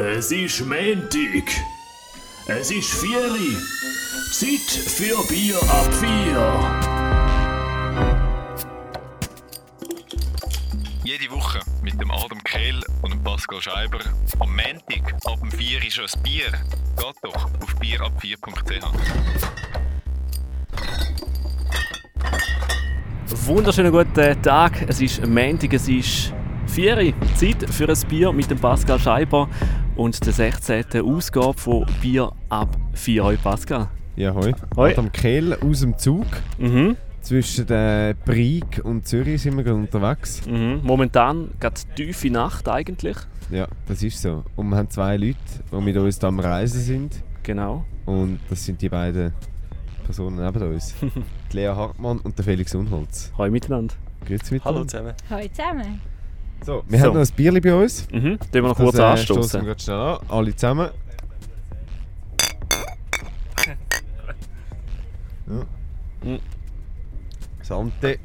[0.00, 1.50] Es ist Montag.
[2.46, 3.56] Es ist Vieri.
[4.30, 6.54] Zeit für Bier ab vier.
[11.02, 13.98] Jede Woche mit dem Adam Kehl und dem Pascal Scheiber.
[14.38, 16.52] Am Montag ab dem 4 ist schon ein Bier.
[16.96, 18.84] Geht doch auf bierab4.ch.
[23.46, 24.80] Wunderschönen guten Tag.
[24.86, 26.32] Es ist Montag, es ist
[26.68, 27.12] 4 Uhr.
[27.34, 29.48] Zeit für ein Bier mit dem Pascal Scheiber
[29.98, 30.84] und der 16.
[31.02, 33.32] Ausgabe von Bier ab 4 Uhr.
[33.34, 33.88] Pascal.
[34.16, 34.54] Ja, hoi.
[34.76, 34.92] Hoi.
[34.92, 36.24] Adam Kehl aus dem Zug.
[36.56, 36.96] Mhm.
[37.20, 40.46] Zwischen der Brieg und Zürich sind wir gerade unterwegs.
[40.46, 40.80] Mhm.
[40.84, 43.16] Momentan geht tiefe Nacht eigentlich.
[43.50, 44.44] Ja, das ist so.
[44.56, 45.36] Und wir haben zwei Leute,
[45.70, 47.22] die mit uns da am Reisen sind.
[47.42, 47.84] Genau.
[48.06, 49.32] Und das sind die beiden
[50.04, 50.94] Personen neben uns.
[51.52, 53.32] die Lea Hartmann und der Felix Unholz.
[53.36, 53.94] Hallo miteinander.
[54.24, 54.86] Grüezi miteinander.
[54.86, 55.14] zusammen.
[55.28, 56.00] Hallo zusammen.
[56.64, 57.06] So, wir So.
[57.06, 58.06] haben noch ein Bierli bei uns.
[58.10, 58.38] Mhm.
[58.38, 59.42] Tun wir noch kurz Das, äh, anstoßen.
[59.42, 60.18] stoßen wir schnell an.
[60.28, 60.90] Alle zusammen.
[65.46, 65.64] Ja.
[66.24, 66.38] Mhm.
[67.62, 68.18] Sante.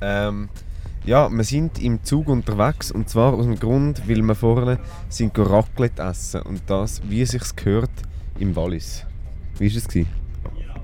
[0.00, 0.48] Ähm,
[1.04, 5.36] ja, wir sind im Zug unterwegs und zwar aus dem Grund, weil wir vorne sind
[5.38, 7.90] Raclette essen und das, wie es sich gehört,
[8.38, 9.04] im Wallis.
[9.58, 9.88] Wie war es?
[9.88, 10.21] gewesen?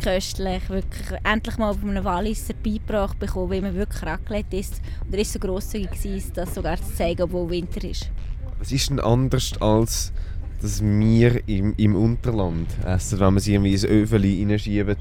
[0.03, 1.19] Köstlich, wirklich.
[1.25, 4.81] Endlich mal von einem Walliser beigebracht bekommen, wie man wirklich Raclette isst.
[5.05, 8.11] Und er war so grosszügig, gewesen, das sogar zu zeigen, obwohl Winter ist.
[8.59, 10.13] Was ist denn anders als
[10.61, 14.97] das wir im, im Unterland essen, wenn man sie irgendwie ins Öfeli reinschieben,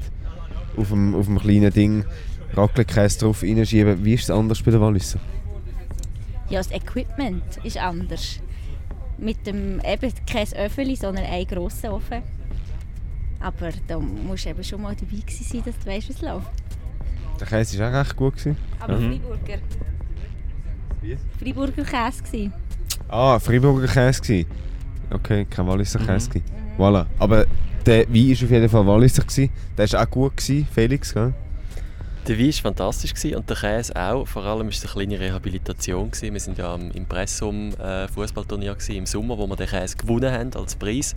[0.76, 2.06] auf dem, auf dem kleinen Ding,
[2.54, 4.04] Raclette-Käse drauf reinschieben.
[4.04, 5.20] Wie ist es anders bei den Walliser?
[6.50, 8.40] Ja, das Equipment ist anders.
[9.18, 12.22] Mit dem eben kein Öffeli, sondern ein grosser Ofen.
[13.40, 16.22] Aber da musst du eben schon mal dabei gewesen sein, dass du weißt, wie es
[16.22, 16.48] läuft.
[17.40, 18.34] Der Käse war auch recht gut.
[18.36, 18.58] Gewesen.
[18.80, 19.12] Aber Mhm.
[19.20, 19.60] Freiburger.
[21.02, 21.18] Wie?
[21.40, 22.54] Freiburger Käse gewesen.
[23.10, 24.22] Ah, Freiburger Käse.
[24.22, 24.46] Gewesen.
[25.12, 26.30] Okay, kein Walliser Käse.
[26.30, 26.46] gewesen.
[26.78, 27.06] Voilà.
[27.20, 27.46] Aber
[27.86, 29.22] der Wein war auf jeden Fall Walliser.
[29.24, 29.50] Gewesen.
[29.78, 31.14] Der war auch gut, gewesen, Felix.
[31.14, 31.34] Gell?
[32.28, 34.28] Der Wein war fantastisch gewesen und der Käse auch.
[34.28, 36.12] Vor allem war es eine kleine Rehabilitation.
[36.12, 36.58] Gewesen.
[36.58, 38.08] Wir waren ja am Impressum äh,
[38.98, 41.16] im Sommer, wo wir den Käse gewonnen haben als Preis.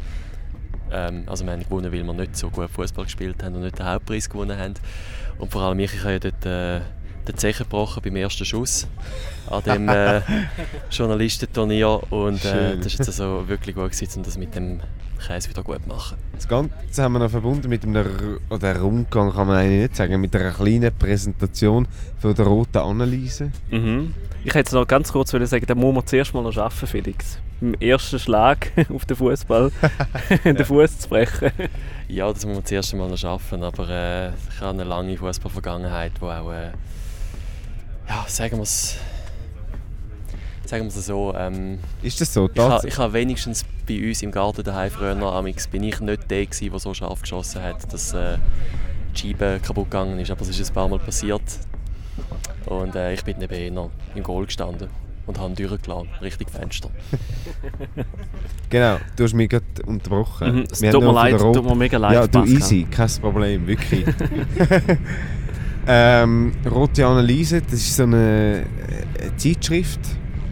[0.93, 3.79] Ähm, also wir haben gewonnen, weil wir nicht so gut Fußball gespielt haben und nicht
[3.79, 4.75] den Hauptpreis gewonnen haben.
[5.39, 6.81] Und vor allem ich, ich habe ja dort äh,
[7.31, 8.87] den Zechen gebrochen beim ersten Schuss
[9.51, 10.21] an dem äh,
[10.91, 14.81] Journalistenturnier und äh, das ist jetzt also wirklich gut gewesen, um das mit dem
[15.27, 16.19] Käse wieder gut zu machen.
[16.35, 20.21] Das Ganze haben wir noch verbunden mit einem oder Rundgang, kann man eigentlich nicht sagen,
[20.21, 21.87] mit einer kleinen Präsentation
[22.19, 23.51] von der roten Analyse.
[23.71, 24.15] Mhm.
[24.43, 27.39] Ich hätte noch ganz kurz wollen sagen, da muss man zuerst mal noch arbeiten, Felix.
[27.61, 29.71] Im ersten Schlag auf den Fußball
[30.45, 31.51] den Fuß zu brechen.
[32.09, 36.13] Ja, das muss man zuerst einmal noch schaffen, aber äh, ich habe eine lange Fußballvergangenheit,
[36.21, 36.71] wo auch, äh,
[38.11, 38.97] ja, sagen wir es,
[40.67, 42.49] sagen wir es so, ähm, Ist das so?
[42.53, 45.83] ich, ha, Tats- ich habe wenigstens bei uns im Garten daheim früher noch, amix bin
[45.85, 48.37] ich nicht der gewesen, der so scharf geschossen hat, dass äh,
[49.15, 51.43] die Scheibe kaputt gegangen ist, aber es ist ein paar Mal passiert
[52.67, 54.89] und äh, ich bin neben eher im Goal gestanden
[55.27, 56.91] und habe durchgelassen, richtig Fenster.
[58.71, 60.59] Genau, du hast mich gerade unterbrochen.
[60.59, 60.65] Mhm.
[60.71, 62.57] Es tut mir leid, tut mir mega leid, Ja, du Pascal.
[62.57, 64.05] easy, kein Problem, wirklich.
[65.87, 70.01] ähm, Rote Analyse, das ist so eine, äh, Zeitschrift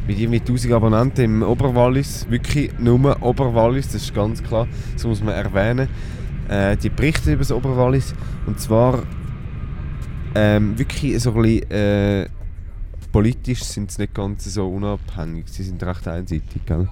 [0.06, 2.26] mit irgendwie 1000 Abonnenten im Oberwallis.
[2.30, 5.88] Wirklich nur Oberwallis, das ist ganz klar, das muss man erwähnen.
[6.48, 8.14] Äh, die berichten über das Oberwallis
[8.46, 9.02] und zwar
[10.34, 12.28] ähm, wirklich so ein bisschen, äh,
[13.12, 16.88] politisch sind sie nicht ganz so unabhängig, sie sind recht einseitig, gell?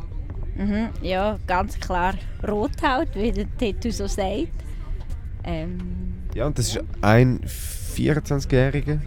[0.57, 2.15] Mhm, ja, ganz klar
[2.47, 4.49] Rothaut, wie der Titel so sagt.
[5.45, 5.79] Ähm,
[6.35, 7.41] Ja, und das ist ein
[7.97, 8.99] 24-Jähriger,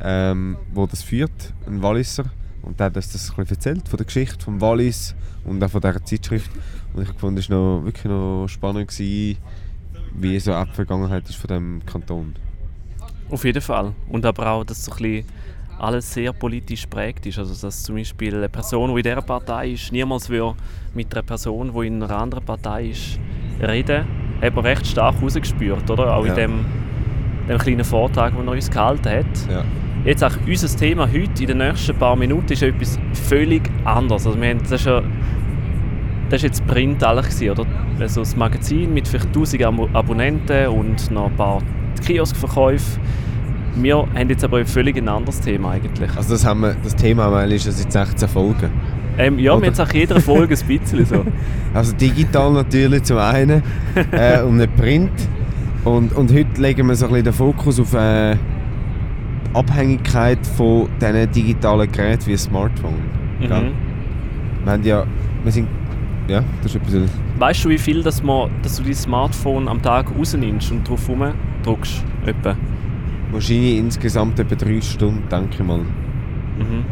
[0.00, 2.24] ähm, der das führt, ein Walliser.
[2.62, 5.14] Und der hat uns das ein bisschen erzählt, von der Geschichte vom Wallis
[5.44, 6.50] und auch von dieser Zeitschrift.
[6.94, 9.38] Und ich fand, es war noch, wirklich noch spannend, gewesen,
[10.14, 12.36] wie so auch die Vergangenheit ist von diesem Kanton.
[13.30, 13.92] Auf jeden Fall.
[14.08, 15.26] Und aber auch, dass so ein bisschen
[15.78, 17.38] alles sehr politisch prägt ist.
[17.38, 20.54] Also dass zum Beispiel eine Person, die in dieser Partei ist, niemals würde
[20.94, 23.18] mit einer Person, die in einer anderen Partei ist,
[23.60, 24.06] reden.
[24.40, 26.14] Hat man recht stark rausgespürt, oder?
[26.14, 26.34] Auch Ja.
[26.34, 26.64] in dem,
[27.48, 29.50] dem kleinen Vortrag, den er uns gehalten hat.
[29.50, 29.64] Ja.
[30.04, 32.98] Jetzt auch unser Thema heute, in den nächsten paar Minuten, ist etwas
[33.28, 34.26] völlig anderes.
[34.26, 35.02] Also wir haben, das ist ja
[36.32, 37.66] das ist jetzt Print gewesen, oder?
[38.00, 41.60] Also das Magazin mit vielleicht 1000 Abo Abonnenten und noch ein paar
[42.06, 42.98] Kioskverkäufe.
[43.76, 46.16] Wir haben jetzt aber ein völlig anderes Thema eigentlich.
[46.16, 48.70] Also das, haben wir, das Thema haben wir eigentlich schon seit 16 Folgen.
[49.18, 49.60] Ähm, ja, Oder?
[49.60, 51.24] wir haben es auch jeder Folge ein bisschen so.
[51.74, 53.62] Also digital natürlich zum einen
[54.12, 55.12] äh, und nicht Print.
[55.84, 58.36] Und, und heute legen wir so ein bisschen den Fokus auf äh,
[59.52, 63.00] Abhängigkeit von diesen digitalen Geräten wie ein Smartphone.
[63.40, 63.72] Mhm.
[64.64, 65.06] Wir haben ja
[65.42, 65.68] wir sind...
[66.28, 67.10] Ja, das ist etwas...
[67.38, 71.08] Weißt du, wie viel dass man, dass du dein Smartphone am Tag rausnimmst und drauf
[71.08, 72.04] rumdrückst?
[72.26, 72.56] Etwa?
[73.32, 75.78] Wahrscheinlich insgesamt etwa drei Stunden, denke ich mal.
[75.78, 76.84] Mhm.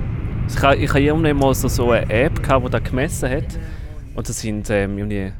[0.48, 3.58] Ich habe irgendwann mal so, so eine App, gehabt, die das gemessen hat.
[4.16, 5.32] Und das sind ähm, irgendwie,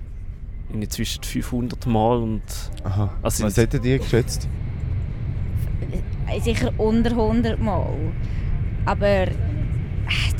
[0.70, 2.42] irgendwie zwischen 500 Mal und...
[2.84, 3.10] Aha.
[3.22, 4.48] Also Was hättet ihr geschätzt?
[6.28, 7.86] Äh, Sicher unter 100 Mal.
[8.84, 9.30] Aber äh,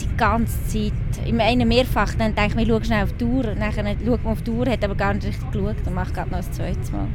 [0.01, 0.93] die ganze Zeit.
[1.25, 3.43] Ich meine mehrfach, dann denke ich mir, schau schnell auf die Uhr.
[3.43, 6.31] Dann schaut man auf die Uhr, hat aber gar nicht richtig geschaut und macht gerade
[6.31, 7.09] noch ein zweites Mal.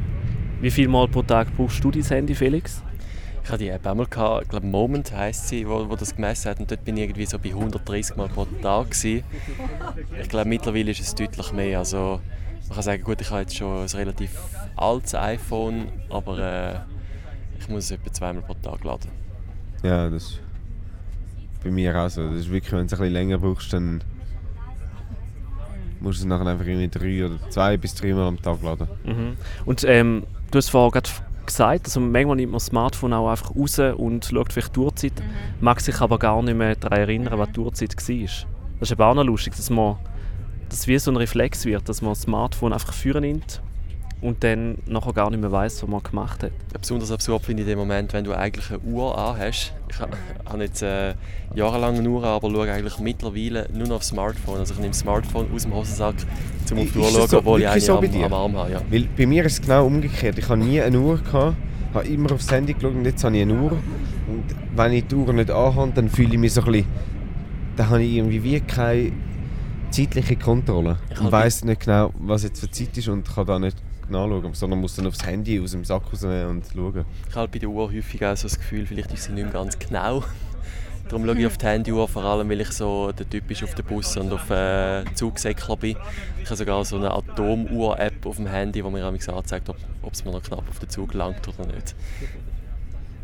[0.60, 2.82] Wie viel Mal pro Tag brauchst du dein Handy, Felix?
[3.44, 6.50] Ich hatte die App einmal, gehabt, ich glaube Moment heisst sie, wo, wo das gemessen
[6.50, 6.58] hat.
[6.58, 8.90] Und dort bin ich irgendwie so bei 130 Mal pro Tag.
[8.90, 9.22] Gewesen.
[10.20, 11.78] Ich glaube, mittlerweile ist es deutlich mehr.
[11.78, 12.20] Also,
[12.68, 14.30] man kann sagen, gut, ich habe jetzt schon ein relativ
[14.76, 16.74] altes iPhone, aber äh,
[17.58, 19.10] ich muss es etwa zweimal pro Tag laden.
[19.82, 20.40] Ja, das ist
[21.62, 22.28] bei mir auch so.
[22.28, 24.02] Das ist wirklich, wenn du es ein bisschen länger brauchst, dann
[26.00, 28.88] musst du es nachher einfach irgendwie drei oder zwei bis dreimal am Tag laden.
[29.04, 29.36] Mhm.
[29.64, 31.10] Und ähm, du hast vorhin gerade
[31.44, 35.12] gesagt, also manchmal nimmt man das Smartphone auch einfach raus und schaut vielleicht die Uhrzeit,
[35.60, 38.46] mag sich aber gar nicht mehr daran erinnern, was die Uhrzeit war.
[38.80, 39.96] Das ist aber auch noch lustig, dass man
[40.68, 43.60] dass wie so ein Reflex wird, dass man das Smartphone einfach führen nimmt
[44.20, 46.50] und dann nachher gar nicht mehr weiß, was man gemacht hat.
[46.72, 49.72] Ja, Besonders absurd finde ich den Moment, wenn du eigentlich eine Uhr anhast.
[49.90, 50.08] Ich ha-
[50.46, 51.14] habe jetzt äh,
[51.54, 54.58] jahrelang eine Uhr an, aber schaue eigentlich mittlerweile nur noch aufs Smartphone.
[54.58, 56.14] Also ich nehme das Smartphone aus dem Hosensack,
[56.72, 58.32] um auf die Uhr zu das schauen, so- obwohl ich eine so bei am, am
[58.32, 58.72] Arm habe.
[58.72, 58.80] Ja.
[58.90, 60.38] Weil bei mir ist es genau umgekehrt.
[60.38, 61.56] Ich habe nie eine Uhr gehabt,
[61.94, 63.72] habe immer aufs Handy geschaut und jetzt habe ich eine Uhr.
[63.72, 66.86] Und wenn ich die Uhr nicht anhabe, dann fühle ich mich so ein bisschen...
[67.76, 69.12] Dann habe ich irgendwie wie keine
[69.96, 70.98] zeitliche Kontrolle.
[71.10, 73.76] Ich Und weiss nicht genau, was jetzt für Zeit ist und kann da nicht
[74.08, 77.04] nachschauen, sondern muss dann aufs Handy aus dem Sack rausnehmen und schauen.
[77.28, 79.52] Ich habe bei der Uhr häufig auch so das Gefühl, vielleicht ist sie nicht mehr
[79.52, 80.22] ganz genau.
[81.08, 83.74] Darum schaue ich auf die Handyuhr, vor allem weil ich so der Typ ist auf
[83.74, 85.96] den Bus und auf äh, Zugsäckler bin.
[86.42, 90.24] Ich habe sogar so eine Atomuhr-App auf dem Handy, wo mir anzeigt, ob ob es
[90.24, 91.94] mir noch knapp auf den Zug langt oder nicht.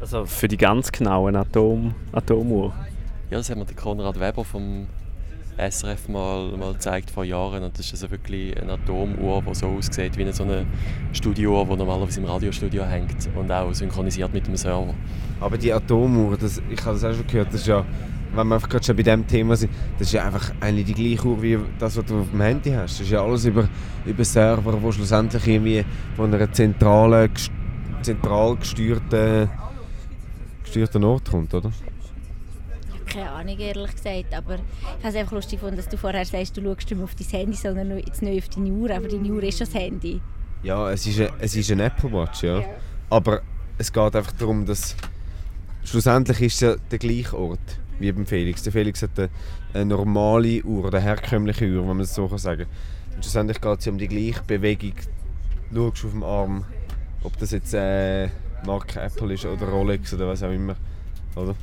[0.01, 2.73] Also für die ganz genauen Atom, Atomuhr.
[3.31, 4.89] Ja, das hat mir der Konrad Weber vom
[5.71, 7.63] SRF mal, mal gezeigt vor Jahren.
[7.63, 10.67] Und das ist also wirklich eine Atomuhr, die so aussieht wie eine, so eine
[11.13, 14.95] Studiouhr, die normalerweise im Radiostudio hängt und auch synchronisiert mit dem Server.
[15.41, 17.85] Aber die Atomuhr, das, ich habe das auch schon gehört, das ist ja,
[18.35, 21.27] wenn wir gerade schon bei diesem Thema sind, das ist ja einfach eigentlich die gleiche
[21.27, 22.95] Uhr wie das, was du auf dem Handy hast.
[22.95, 23.69] Das ist ja alles über,
[24.07, 25.85] über Server, die schlussendlich irgendwie
[26.17, 27.31] von einer zentralen,
[28.03, 29.51] zentral gesteuerten,
[30.65, 31.71] gesteuerten Ort kommt, oder?
[33.13, 34.35] Keine Ahnung, ehrlich gesagt.
[34.35, 37.15] Aber ich habe es einfach lustig dass du vorher sagst, du schaust nicht mehr auf
[37.15, 38.91] dein Handy, sondern jetzt nicht auf deine Uhr.
[38.91, 40.21] Aber deine Uhr ist schon das Handy.
[40.63, 42.63] Ja, es ist, ein, es ist ein Apple Watch, ja.
[43.11, 43.43] Aber
[43.79, 44.97] es geht einfach darum, dass
[45.85, 48.63] schlussendlich ist es ja der gleiche Ort wie beim Felix.
[48.63, 49.29] Der Felix hat eine,
[49.75, 52.67] eine normale Uhr, eine herkömmliche Uhr, wenn man es so kann sagen
[53.15, 54.95] Und schlussendlich geht es ja um die gleiche Bewegung.
[55.71, 56.65] Du schaust auf dem Arm,
[57.23, 58.29] ob das jetzt äh,
[58.67, 60.77] Marke Apple ist oder Rolex oder was auch immer.
[61.37, 61.55] Oder?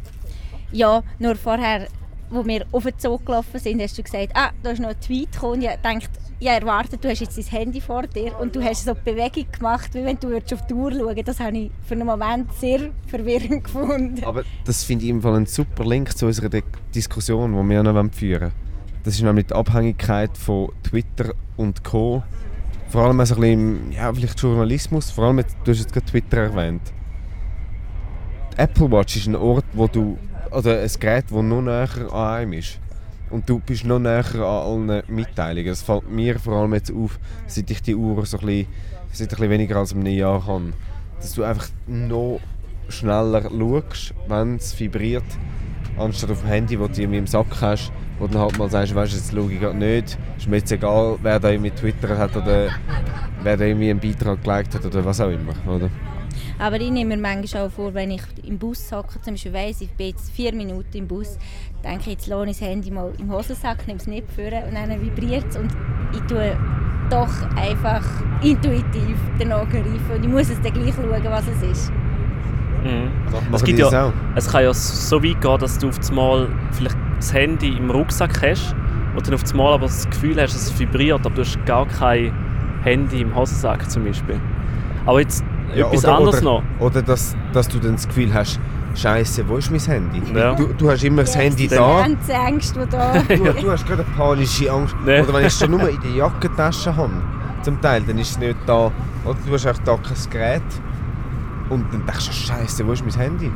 [0.71, 1.87] Ja, nur vorher,
[2.29, 4.99] wo wir auf den Zug gelaufen sind, hast du gesagt, ah, da ist noch ein
[4.99, 5.61] Tweet gekommen.
[5.61, 8.93] Ich dachte, ja, erwartet, du hast jetzt dein Handy vor dir und du hast so
[8.93, 11.27] die Bewegung gemacht, wie wenn du auf die Uhr schauen würdest.
[11.27, 14.23] Das habe ich für einen Moment sehr verwirrend gefunden.
[14.23, 16.63] Aber das finde ich im Fall ein super Link zu unserer Di-
[16.93, 18.51] Diskussion, die wir noch führen wollen.
[19.03, 22.23] Das ist nämlich die Abhängigkeit von Twitter und Co.
[22.89, 26.81] Vor allem also ein ja, vielleicht Journalismus, vor allem, du hast jetzt gerade Twitter erwähnt.
[28.53, 30.17] Die Apple Watch ist ein Ort, wo du,
[30.51, 32.79] oder ein Gerät, das noch näher an einem ist.
[33.29, 35.67] Und du bist noch näher an allen Mitteilungen.
[35.67, 38.67] Das fällt mir vor allem jetzt auf, seit ich die Uhr so ein bisschen,
[39.11, 40.73] seit ein bisschen weniger als einem Jahr habe.
[41.19, 42.39] Dass du einfach noch
[42.87, 45.23] schneller schaust, wenn es vibriert,
[45.97, 48.69] anstatt auf dem Handy, das du irgendwie im Sack hast, wo du dann halt mal
[48.69, 51.71] sagst, weißt du, jetzt schaue ich gerade nicht, ist mir jetzt egal, wer da irgendwie
[51.71, 52.69] Twitter hat oder
[53.43, 55.89] wer da irgendwie einen Beitrag geliked hat oder was auch immer, oder?
[56.59, 59.79] Aber ich nehme mir manchmal auch vor, wenn ich im Bus hocke, zum Beispiel weiss,
[59.79, 61.37] ich bin jetzt vier Minuten im Bus,
[61.83, 64.75] denke ich, jetzt lohne ich das Handy mal im Hosensack, nehme es nicht vor und
[64.75, 65.71] dann vibriert es und
[66.11, 66.57] ich tue
[67.09, 68.05] doch einfach
[68.41, 71.91] intuitiv den Augen reifen und ich muss es dann gleich schauen, was es ist.
[72.83, 73.09] Mhm.
[73.53, 77.33] Es, gibt ja, es kann ja so weit gehen, dass du auf einmal vielleicht das
[77.33, 78.75] Handy im Rucksack hast
[79.15, 81.87] und dann auf einmal aber das Gefühl hast, dass es vibriert, aber du hast gar
[81.87, 82.33] kein
[82.83, 84.39] Handy im Hosensack zum Beispiel.
[85.05, 86.63] Aber jetzt etwas oder, anderes oder, noch.
[86.79, 88.59] Oder dass, dass du dann das Gefühl hast,
[88.95, 90.21] Scheiße, wo ist mein Handy?
[90.33, 90.55] Ja.
[90.55, 92.05] Du, du hast immer das Handy da.
[92.05, 93.13] Ängste, die da...
[93.29, 94.95] Du, du hast gerade eine panische Angst.
[95.05, 95.21] Nee.
[95.21, 97.13] Oder wenn ich es schon nur in der Jackentasche habe,
[97.61, 98.91] zum Teil, dann ist es nicht da.
[99.25, 100.61] Oder du hast auch da kein Gerät.
[101.69, 103.51] Und dann denkst du, Scheiße, wo ist mein Handy?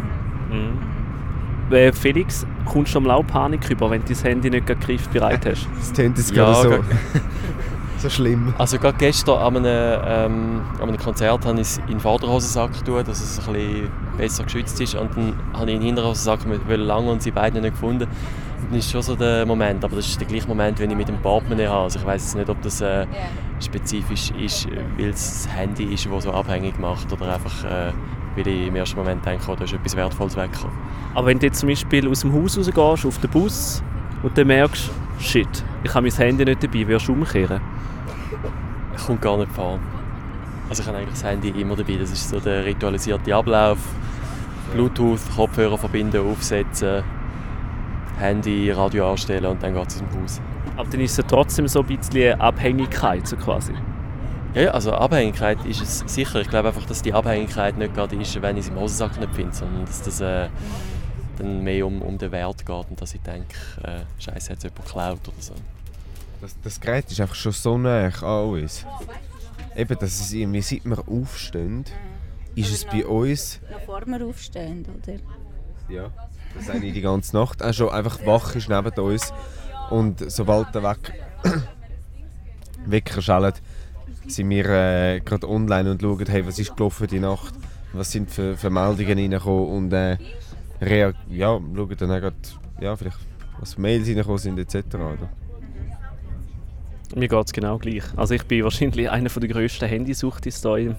[0.49, 1.73] Mhm.
[1.75, 5.45] äh, Felix, kommst du am Lau Panik über, wenn du dein Handy nicht gerade griffbereit
[5.45, 5.67] hast?
[5.77, 6.75] Das tönt jetzt Ja, gerade so,
[8.03, 8.53] so schlimm.
[8.57, 12.73] Also gerade gestern an einem, ähm, an einem Konzert habe ich es in den Vorderhosensack
[12.73, 14.95] getan, dass es ein bisschen besser geschützt ist.
[14.95, 18.03] Und dann habe ich in den Hinterhosensack mit weil lange und sie beide nicht gefunden.
[18.03, 20.97] Und dann ist schon so der Moment, aber das ist der gleiche Moment, wenn ich
[20.97, 21.83] mit dem Portemonnaie habe.
[21.83, 23.05] Also ich weiß jetzt nicht, ob das äh,
[23.61, 24.67] spezifisch ist,
[24.97, 27.91] weil es das Handy ist, das so abhängig macht oder einfach, äh,
[28.35, 30.75] weil ich im ersten Moment denke, oh, da ist etwas Wertvolles weggekommen.
[31.15, 33.81] Aber wenn du jetzt zum Beispiel aus dem Haus rausgehst, auf den Bus
[34.23, 35.47] und dann merkst, shit,
[35.83, 37.61] ich habe mein Handy nicht dabei, wirst du umkehren?
[38.97, 39.79] Ich komme gar nicht vor.
[40.69, 41.97] Also ich habe eigentlich das Handy immer dabei.
[41.97, 43.79] Das ist so der ritualisierte Ablauf.
[44.73, 47.03] Bluetooth, Kopfhörer verbinden, aufsetzen,
[48.17, 50.41] Handy, Radio anstellen und dann geht es aus dem Haus.
[50.77, 53.73] Aber dann ist es ja trotzdem so ein bisschen Abhängigkeit, so quasi.
[54.55, 56.41] Ja, ja, also Abhängigkeit ist es sicher.
[56.41, 59.35] Ich glaube einfach, dass die Abhängigkeit nicht gerade ist, wenn ich es im Hosensack nicht
[59.35, 60.47] finde, sondern dass das äh,
[61.37, 64.63] dann mehr um, um den Wert geht und dass ich denke, äh, Scheiße, hat es
[64.63, 65.53] jemand geklaut oder so.
[66.43, 68.85] Das, das Gerät ist einfach schon so nah an uns.
[69.77, 71.85] Eben, dass es irgendwie, seit wir aufstehen,
[72.53, 75.19] ist es bei uns, Noch vor wir aufstehen, oder?
[75.87, 76.11] ja,
[76.53, 79.31] das ich die ganze Nacht, auch schon einfach wach ist neben uns.
[79.89, 81.13] Und sobald der Weck
[82.87, 83.61] Wecker schallt,
[84.27, 87.53] sind wir äh, gerade online und schauen, hey, was ist gelaufen die Nacht,
[87.93, 90.17] was sind für, für Meldungen reingekommen und äh,
[91.29, 93.19] ja, schauen dann auch grad, ja, vielleicht
[93.61, 94.95] was für Mails reingekommen sind etc.
[94.95, 95.29] Oder?
[97.15, 98.03] Mir geht es genau gleich.
[98.15, 100.95] Also ich bin wahrscheinlich einer der grössten Handysuchtis hier im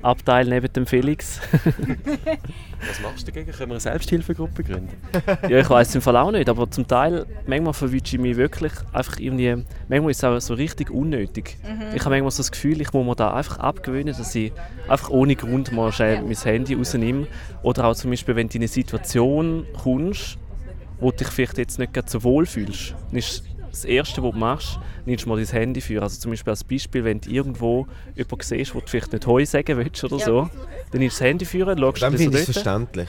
[0.00, 1.40] Abteil neben dem Felix.
[1.52, 3.52] Was machst du dagegen?
[3.52, 4.96] Können wir eine Selbsthilfegruppe gründen?
[5.48, 8.72] ja, ich weiß im Fall auch nicht, aber zum Teil, manchmal verwünsche ich mich wirklich
[8.92, 11.58] einfach irgendwie, manchmal ist es auch so richtig unnötig.
[11.94, 14.52] Ich habe manchmal so das Gefühl, ich muss mir da einfach abgewöhnen, dass ich
[14.88, 17.26] einfach ohne Grund mal schnell mein Handy rausnehme.
[17.62, 20.38] Oder auch zum Beispiel, wenn du in eine Situation kommst,
[21.00, 23.44] wo du dich vielleicht jetzt nicht gerade so wohl fühlst, dann ist
[23.82, 26.02] das Erste, was du machst, nimmst du mal dein Handy für.
[26.02, 29.44] Also zum Beispiel als Beispiel, wenn du irgendwo jemanden siehst, wo du vielleicht nicht Heu
[29.46, 30.24] sagen willst oder Ja.
[30.24, 30.50] so,
[30.90, 33.08] dann nimmst du das Handy für, schaust Dann ich es dort, verständlich.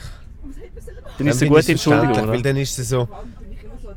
[1.18, 2.16] dann ist es Dann eine gute Entschuldigung.
[2.16, 2.42] Weil Oder?
[2.42, 3.08] dann ist es so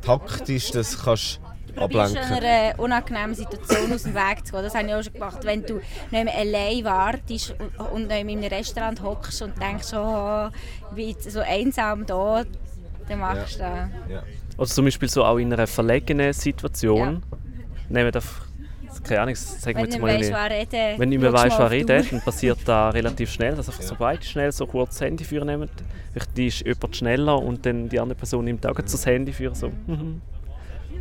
[0.02, 2.44] taktisch, das kannst du Probierst ablenken.
[2.46, 4.64] einer unangenehmen Situation aus dem Weg zu gehen.
[4.64, 5.40] Das habe ich auch schon gemacht.
[5.44, 5.76] Wenn du
[6.12, 10.50] nicht mehr allein wartest und, und nicht mehr in einem Restaurant hockst und denkst, oh,
[10.96, 12.44] ich bin so einsam da,
[13.10, 13.90] dann machst du das.
[14.10, 14.24] Ja.
[14.58, 17.24] Oder zum Beispiel so auch in einer verlegenen Situation.
[17.90, 18.46] Nehmen einfach,
[19.04, 21.60] keine Ahnung, sagen wir Wenn jetzt mal weißt, was reden wenn du nicht mehr weißt,
[21.60, 25.02] die redet, dann passiert das relativ schnell, dass einfach so beide schnell so kurz das
[25.02, 25.70] Handy führen nehmen.
[26.12, 29.70] Vielleicht ist jemand schneller und dann die andere Person nimmt auch das Handy für so
[29.88, 30.22] mhm.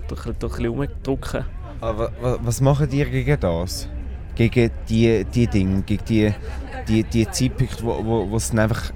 [0.08, 1.44] durch, durch ein bisschen rumdrücken.
[1.80, 3.88] Aber wa- was machen ihr gegen das?
[4.34, 6.32] Gegen die, die Dinge, gegen die,
[6.88, 8.90] die, die Zeitpunkte, wo, wo, wo es einfach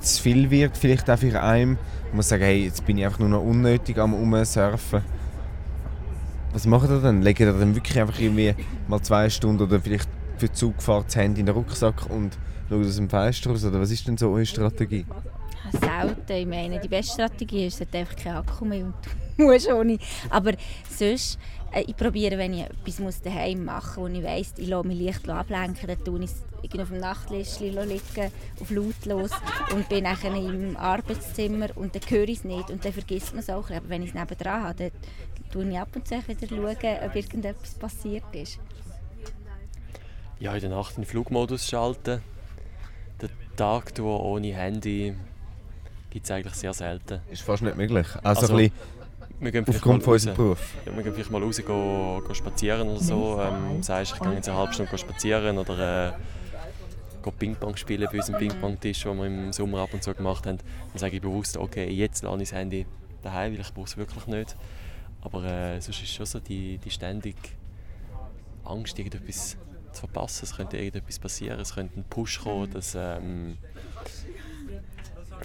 [0.00, 1.78] zu viel wird, vielleicht auch für einen.
[2.08, 5.02] Man muss sagen, hey, jetzt bin ich einfach nur noch unnötig am Umsurfen.
[6.52, 7.22] Was macht ihr dann?
[7.22, 8.54] Legt ihr dann wirklich einfach irgendwie
[8.88, 12.38] mal zwei Stunden oder vielleicht für die Zugfahrt das Handy in den Rucksack und
[12.68, 13.64] schaut aus dem Fenster raus?
[13.64, 15.04] Oder was ist denn so eure Strategie?
[15.72, 16.32] Selten.
[16.32, 18.94] Ich meine, die beste Strategie ist, hat einfach keinen Akku mehr und
[19.38, 19.98] du musst ohne.
[20.30, 20.52] Aber
[20.88, 21.38] sonst,
[21.72, 24.86] äh, ich probiere, wenn ich etwas muss daheim machen muss, wo ich weiss, ich lasse
[24.86, 29.30] mich leicht ablenken, dann tue ich es irgendwie auf dem Nachtlichtchen liegen, auf lautlos
[29.72, 33.40] und bin nachher im Arbeitszimmer und dann höre ich es nicht und dann vergisst man
[33.40, 33.70] es auch.
[33.70, 34.90] Aber wenn ich es nebenan habe, dann
[35.52, 38.58] schaue ich ab und zu wieder, schauen, ob irgendetwas passiert ist.
[40.40, 42.22] Ja, in der Nacht den Flugmodus schalten.
[43.20, 45.14] Den Tag ohne Handy
[46.10, 47.20] gibt es eigentlich sehr selten.
[47.30, 48.06] Ist fast nicht möglich.
[48.22, 48.97] Also, Also, ein bisschen
[49.40, 50.36] Wir gehen vielleicht aufgrund von mal unserem raus.
[50.36, 50.74] Beruf.
[50.84, 53.40] Ja, wir gehen vielleicht mal raus gehen, gehen spazieren oder so.
[53.40, 56.12] Ähm, sagst, ich gehe jetzt eine halbe Stunde gehen spazieren oder äh,
[57.38, 60.58] Ping-Pong spielen bei unserem Ping-Pong-Tisch, den wir im Sommer ab und zu gemacht haben.
[60.58, 62.86] Dann sage ich bewusst, okay, jetzt lasse ich das Handy
[63.22, 64.56] daheim, weil ich brauche es wirklich nicht.
[65.20, 67.36] Aber äh, sonst ist schon so die, die ständige
[68.64, 69.56] Angst, irgendetwas
[69.92, 70.44] zu verpassen.
[70.44, 73.58] Es könnte irgendetwas passieren, es könnte ein Push kommen, dass ähm,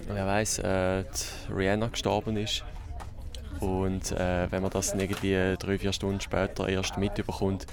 [0.08, 2.64] wer weiß, äh, die Rihanna gestorben ist.
[3.60, 7.66] Und äh, wenn man das irgendwie drei, vier Stunden später erst mitbekommt,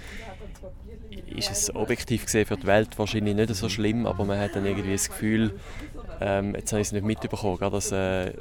[1.28, 4.66] ist es objektiv gesehen für die Welt wahrscheinlich nicht so schlimm, aber man hat dann
[4.66, 5.60] irgendwie das Gefühl,
[6.20, 7.58] ähm, jetzt habe ich es nicht mitbekommen.
[7.58, 8.34] Gerade als, äh,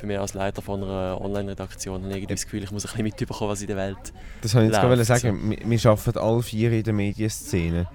[0.00, 2.88] bei mir als Leiter von einer Online-Redaktion habe ich irgendwie das Gefühl, ich muss ein
[2.88, 4.12] bisschen mitbekommen, was in der Welt
[4.42, 5.50] Das wollte ich jetzt gerade sagen.
[5.50, 7.88] Wir, wir arbeiten alle vier in der Medienszene.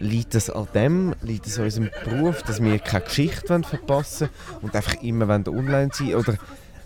[0.00, 4.28] Liegt das an dem, liegt es an unserem Beruf, dass wir keine Geschichte wollen verpassen
[4.62, 6.38] und einfach immer wollen online sein Oder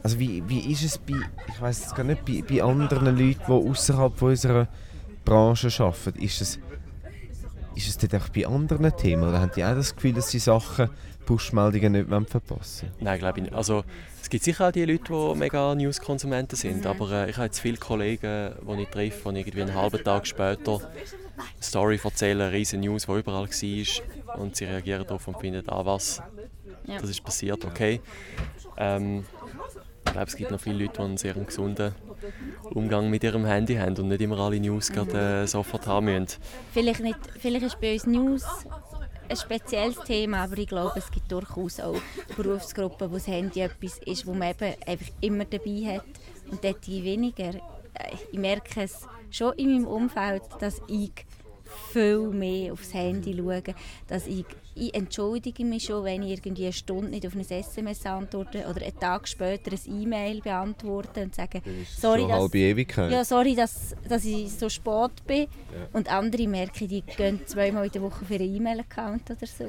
[0.02, 1.14] also wie, wie ist es bei,
[1.48, 4.68] ich weiß es gar nicht, bei, bei anderen Leuten, die außerhalb von unserer
[5.24, 6.20] Branche arbeiten?
[6.20, 6.58] Ist es
[7.74, 9.22] ist es dort auch bei anderen Themen?
[9.26, 10.90] Oder haben die auch das Gefühl, dass sie Sachen,
[11.24, 13.54] Push-Meldungen nicht wollen verpassen Nein, glaube ich nicht.
[13.54, 13.84] Also,
[14.20, 17.60] es gibt sicher auch die Leute, die mega News-Konsumenten sind, aber äh, ich habe jetzt
[17.60, 22.52] viele Kollegen, die ich treffe, die irgendwie einen halben Tag später eine Story erzählen, eine
[22.52, 26.22] riesige News, die überall war und sie reagieren darauf und finden, ah was,
[26.86, 26.98] Ja.
[27.00, 28.00] das ist passiert, okay.
[28.76, 29.24] Ähm,
[30.04, 31.94] ich glaube, es gibt noch viele Leute, die einen sehr gesunden
[32.74, 36.38] Umgang mit ihrem Handy haben und nicht immer alle News gerade äh, sofort haben müssen.
[36.72, 38.44] Vielleicht, nicht, vielleicht ist bei uns News
[39.28, 41.96] ein spezielles Thema, aber ich glaube, es gibt durchaus auch
[42.36, 46.04] Berufsgruppen, wo das Handy etwas ist, wo man eben einfach immer dabei hat
[46.50, 47.54] und dort die weniger.
[47.94, 51.12] Äh, Ich merke es schon in meinem Umfeld, dass ich
[51.92, 53.62] viel mehr aufs Handy schaue,
[54.08, 58.06] dass ich, ich entschuldige mich schon, wenn ich irgendwie eine Stunde nicht auf ein SMS
[58.06, 61.62] antworte oder einen Tag später ein E-Mail beantworte und sage,
[61.96, 63.10] sorry, so dass, halbe Ewigkeit.
[63.10, 65.46] ja, sorry, dass, dass ich so spät bin.
[65.92, 69.66] Und andere merken, die gehen zweimal in der Woche für einen E-Mail-Account oder so.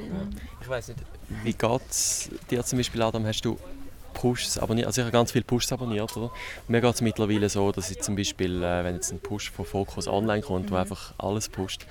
[0.61, 0.99] Ich weiß nicht,
[1.43, 3.25] wie geht es dir zum Beispiel, Adam?
[3.25, 3.57] Hast du
[4.13, 4.87] Pushs abonniert?
[4.87, 6.31] Also ich habe ganz viele Pushs abonniert, oder?
[6.67, 9.65] Mir geht es mittlerweile so, dass ich zum Beispiel, äh, wenn jetzt ein Push von
[9.65, 11.85] Focus online kommt, wo einfach alles pusht,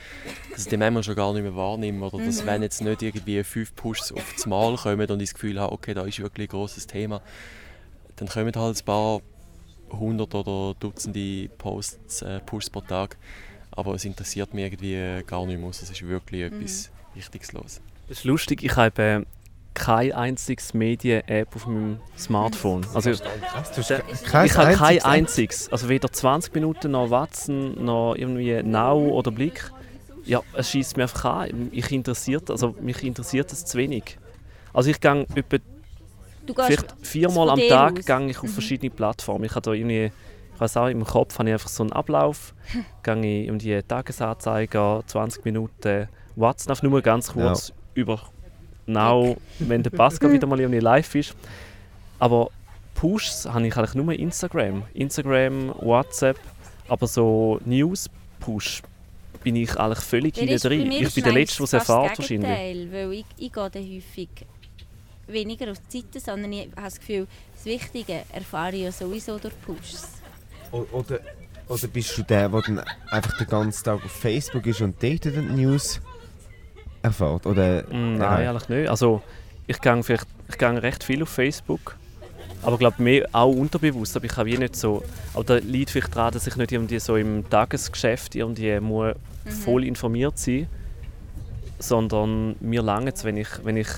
[0.50, 2.06] dass ich den manchmal schon gar nicht mehr wahrnehme.
[2.06, 5.34] Oder dass wenn jetzt nicht irgendwie fünf Pushs auf das Mal kommen und ich das
[5.34, 7.20] Gefühl habe, okay, da ist wirklich ein grosses Thema,
[8.16, 9.20] dann kommen halt ein paar
[9.90, 13.16] hundert oder Dutzende Posts, äh, Pushs pro Tag.
[13.70, 15.66] Aber es interessiert mich irgendwie gar nicht mehr.
[15.66, 17.80] Also es ist wirklich etwas Wichtiges los.
[18.08, 19.24] Das ist lustig, ich habe äh,
[19.74, 22.86] keine einziges Medien-App auf meinem Smartphone.
[22.94, 23.12] Also,
[24.30, 25.70] kein ich habe kein einziges-.
[25.70, 29.70] Also weder 20 Minuten noch Watson, noch irgendwie Now oder Blick.
[30.24, 31.68] Ja, es schießt mir einfach an.
[31.72, 34.18] Ich interessiert, also mich interessiert es zu wenig.
[34.72, 35.58] Also ich gehe etwa
[36.46, 39.44] vielleicht viermal am Tag gehe ich auf verschiedene Plattformen.
[39.44, 40.12] Ich habe da irgendwie,
[40.54, 42.54] ich weiß auch, im Kopf habe ich einfach so einen Ablauf.
[43.02, 48.20] gehe ich um die Tagesanzeiger, 20 Minuten Watson, auf nur ganz kurz über
[48.86, 51.34] Now, wenn der Pascal wieder mal irgendwie live ist.
[52.18, 52.50] Aber
[52.94, 54.84] Pushs habe ich eigentlich nur Instagram.
[54.94, 56.38] Instagram, WhatsApp,
[56.88, 58.82] aber so News-Push
[59.42, 60.92] bin ich eigentlich völlig hinten drin.
[60.92, 62.92] Ich bin der Letzte, der es erfährt das wahrscheinlich.
[62.92, 64.28] Weil ich, ich gehe dann häufig
[65.26, 69.38] weniger auf die Seite, sondern ich habe das Gefühl, das Wichtige erfahre ich ja sowieso
[69.38, 70.09] durch Pushs.
[70.70, 71.20] Oder,
[71.68, 72.78] oder bist du der, der dann
[73.11, 76.00] einfach den ganzen Tag auf Facebook ist und dort dann die News
[77.02, 77.46] erfährt?
[77.46, 78.18] Oder, Mm.
[78.18, 78.88] Nein, eigentlich nicht.
[78.88, 79.22] Also,
[79.66, 81.96] ich gehe vielleicht ich gehe recht viel auf Facebook.
[82.62, 84.16] Aber ich glaube, mehr auch unterbewusst.
[84.16, 85.02] Aber ich habe wie nicht so.
[85.34, 89.14] Aber da liegt vielleicht daran, dass ich nicht irgendwie so im Tagesgeschäft irgendwie muss
[89.64, 90.68] voll informiert sein
[91.78, 93.88] Sondern mir lange es, wenn ich, wenn ich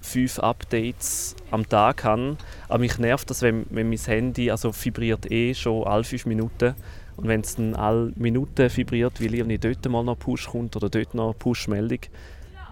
[0.00, 2.36] fünf Updates am Tag habe.
[2.68, 6.74] Aber mich nervt das, wenn, wenn mein Handy also vibriert eh schon alle fünf Minuten.
[7.16, 10.88] Und wenn es dann alle Minuten vibriert, weil irgendwie dort mal noch Push kommt oder
[10.88, 12.00] dort noch Push-Meldung,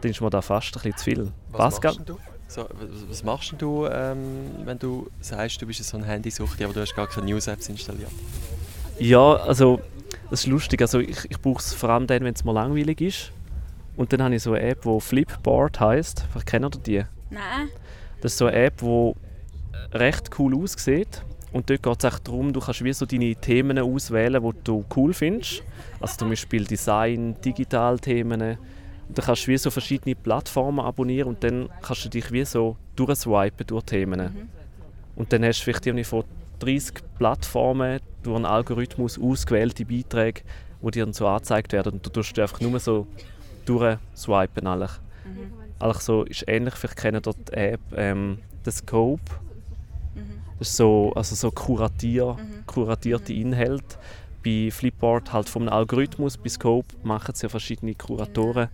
[0.00, 1.32] dann ist mir da fast ein bisschen zu viel.
[1.52, 1.94] Pascal?
[1.94, 2.18] machst du?
[2.48, 4.18] So, was, was machst denn du, ähm,
[4.64, 8.10] wenn du sagst, du bist so ein Handysuchti, aber du hast gar keine News-Apps installiert?
[8.98, 9.80] Ja, also
[10.30, 10.80] das ist lustig.
[10.80, 13.32] Also ich, ich brauche es vor allem dann, wenn es mir langweilig ist.
[13.96, 16.24] Und dann habe ich so eine App, die Flipboard heisst.
[16.30, 17.04] Vielleicht kennt ihr die?
[17.30, 17.68] Nein,
[18.20, 19.12] Das ist so eine App, die
[19.92, 21.22] recht cool aussieht.
[21.52, 24.84] Und dort geht es echt darum, du kannst wie so deine Themen auswählen, die du
[24.96, 25.62] cool findest.
[26.00, 28.58] Also zum Beispiel Design, Digitalthemen.
[29.08, 32.44] Und dann kannst du wie so verschiedene Plattformen abonnieren und dann kannst du dich wie
[32.44, 34.48] so durchswipen durch Themen.
[35.16, 36.24] Und dann hast du vielleicht irgendwie von
[36.60, 40.42] 30 Plattformen durch einen Algorithmus ausgewählte Beiträge,
[40.82, 41.94] die dir dann so angezeigt werden.
[41.94, 43.06] Und du tust du einfach nur so
[43.64, 44.66] durchswipen.
[44.66, 44.90] Eigentlich.
[45.80, 49.22] Eigentlich so, ist ähnlich, vielleicht kennen dort die App ähm, «The Scope».
[50.58, 53.96] Das ist so, also so kuratier, kuratierte Inhalte.
[54.48, 58.68] Bei Flipboard halt vom Algorithmus, bei Scope machen es ja verschiedene Kuratoren.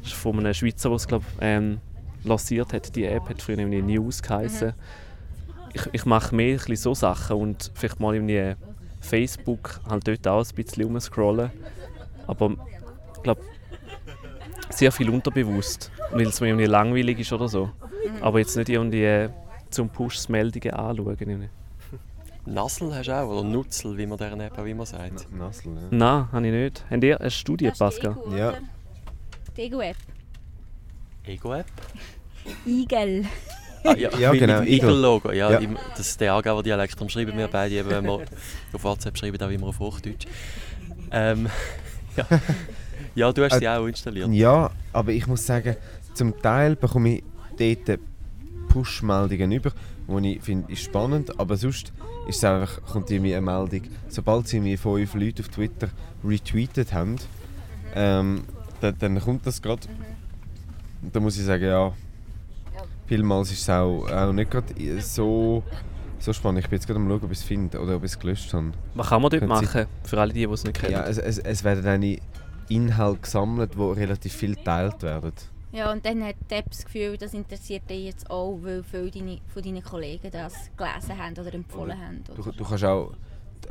[0.00, 1.78] Das ist von einem Schweizer, der es glaub, ähm,
[2.24, 2.96] lanciert hat.
[2.96, 4.72] Die App hat früher irgendwie News geheißen.
[5.72, 8.56] Ich, ich mache mehr ein so Sachen und vielleicht mal irgendwie
[9.00, 11.52] Facebook halt dort auch ein bisschen rumscrollen.
[12.26, 12.56] Aber
[13.14, 13.42] ich glaube,
[14.70, 17.70] sehr viel unterbewusst, weil es mir irgendwie langweilig ist oder so.
[18.20, 19.28] Aber jetzt nicht irgendwie
[19.70, 21.50] zum Push-Meldungen anschauen.
[22.52, 25.30] Nassel hast du auch, oder Nutzel, wie man deren App auch immer sagt.
[25.32, 25.82] Nassel, ja.
[25.90, 26.84] Nein, habe ich nicht.
[26.90, 28.12] Habt ihr eine Studie, das ist die Pascal?
[28.24, 28.48] Ego, Ja.
[28.50, 28.58] oder?
[29.56, 29.96] Die Ego-App.
[31.26, 31.66] Ego-App?
[32.66, 33.24] Igel.
[33.84, 34.62] Ah, ja, Ja, genau.
[34.62, 35.30] Igel-Logo.
[35.32, 35.58] Ja, Ja.
[35.58, 36.94] im- das ist der Aargauer Dialekt.
[36.94, 38.24] Darum schreiben wir beide eben, wenn wir
[38.72, 40.26] auf WhatsApp schreiben, auch immer auf Hochdeutsch.
[41.10, 41.48] Ähm,
[42.16, 42.26] ja.
[43.14, 44.28] ja, du hast Äh, sie auch installiert.
[44.32, 45.76] Ja, aber ich muss sagen,
[46.14, 47.16] zum Teil bekomme
[47.58, 48.00] ich dort
[48.68, 49.72] Push-Meldungen über,
[50.08, 51.92] die ich finde, ist spannend, aber sonst
[52.26, 55.88] ist es einfach, kommt irgendwie eine Meldung, sobald sie mir fünf Leute auf Twitter
[56.24, 57.16] retweetet haben,
[57.94, 58.42] ähm,
[58.80, 59.86] dann, dann kommt das gerade.
[61.02, 61.92] Und da muss ich sagen, ja,
[63.06, 65.62] vielmals ist es auch, auch nicht gerade so,
[66.18, 66.60] so spannend.
[66.64, 68.52] Ich bin jetzt gerade am schauen, ob ich es finde oder ob ich es gelöscht
[68.52, 68.72] habe.
[68.94, 70.92] Was kann man dort Können Sie- machen, für alle die, die es nicht kennen?
[70.92, 72.18] Ja, es, es, es werden eine
[72.68, 75.32] Inhalte gesammelt, die relativ viel geteilt werden.
[75.72, 79.10] Ja, und dann hat die App das Gefühl, das interessiert dich jetzt auch, weil viele
[79.10, 82.24] deine, von deinen Kollegen das gelesen haben oder empfohlen haben.
[82.24, 82.52] Du, Oder?
[82.52, 83.12] du kannst auch,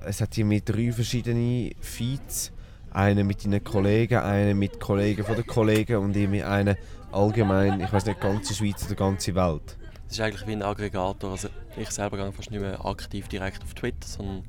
[0.06, 2.52] es hat hier mit drei verschiedene Feeds.
[2.92, 6.78] Einen mit deinen Kollegen, einen mit Kollegen von den Kollegen und irgendwie einen
[7.12, 9.78] allgemein, ich weiß nicht, ganze Schweiz oder ganze Welt.
[10.08, 11.32] Es ist eigentlich wie ein Aggregator.
[11.32, 14.44] Also ich selber gehe fast nicht mehr aktiv direkt auf Twitter, sondern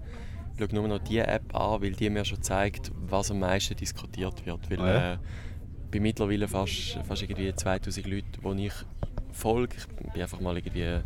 [0.58, 4.46] schaue nur noch die App an, weil die mir schon zeigt, was am meisten diskutiert
[4.46, 4.70] wird.
[4.70, 5.12] Weil Ah ja?
[5.14, 5.18] äh,
[5.90, 8.74] bei mittlerweile fast, fast irgendwie 2000 Leuten, die ich
[9.33, 11.01] folge, ich bin einfach mal irgendwie